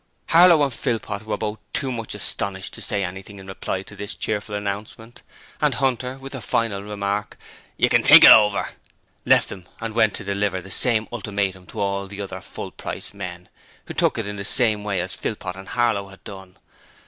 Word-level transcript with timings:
Harlow 0.29 0.63
and 0.63 0.73
Philpot 0.73 1.27
were 1.27 1.37
both 1.37 1.59
too 1.73 1.91
much 1.91 2.15
astonished 2.15 2.73
to 2.73 2.81
say 2.81 3.03
anything 3.05 3.37
in 3.37 3.45
reply 3.45 3.83
to 3.83 3.95
this 3.95 4.15
cheerful 4.15 4.55
announcement, 4.55 5.21
and 5.61 5.75
Hunter, 5.75 6.17
with 6.17 6.31
the 6.31 6.41
final 6.41 6.81
remark, 6.81 7.37
'You 7.77 7.87
can 7.87 8.01
think 8.01 8.23
it 8.23 8.31
over,' 8.31 8.69
left 9.27 9.49
them 9.49 9.67
and 9.79 9.93
went 9.93 10.15
to 10.15 10.23
deliver 10.23 10.59
the 10.59 10.71
same 10.71 11.07
ultimatum 11.13 11.67
to 11.67 11.79
all 11.79 12.07
the 12.07 12.19
other 12.19 12.41
full 12.41 12.71
price 12.71 13.13
men, 13.13 13.47
who 13.85 13.93
took 13.93 14.17
it 14.17 14.25
in 14.25 14.37
the 14.37 14.43
same 14.43 14.83
way 14.83 14.99
as 15.01 15.13
Philpot 15.13 15.55
and 15.55 15.67
Harlow 15.67 16.07
had 16.07 16.23
done. 16.23 16.57